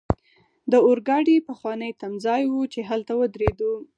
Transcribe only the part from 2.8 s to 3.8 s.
هلته ودریدلو.